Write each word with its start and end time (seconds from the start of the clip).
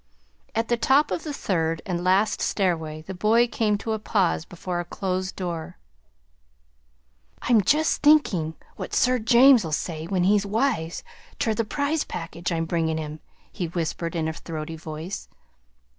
At 0.55 0.67
the 0.67 0.77
top 0.77 1.11
of 1.11 1.23
the 1.23 1.31
third 1.31 1.83
and 1.85 2.03
last 2.03 2.41
stairway 2.41 3.03
the 3.03 3.13
boy 3.13 3.47
came 3.47 3.77
to 3.77 3.91
a 3.91 3.99
pause 3.99 4.45
before 4.45 4.79
a 4.79 4.83
closed 4.85 5.35
door. 5.35 5.77
"I'm 7.43 7.61
just 7.61 7.99
a 7.99 8.09
thinkin' 8.09 8.55
what 8.77 8.95
Sir 8.95 9.19
James'll 9.19 9.71
say 9.77 10.07
when 10.07 10.23
he's 10.23 10.43
wise 10.43 11.03
ter 11.37 11.53
the 11.53 11.65
prize 11.65 12.03
package 12.03 12.51
I'm 12.51 12.65
bringin' 12.65 12.97
him," 12.97 13.19
he 13.51 13.67
whispered 13.67 14.15
in 14.15 14.27
a 14.27 14.33
throaty 14.33 14.75
voice. 14.75 15.29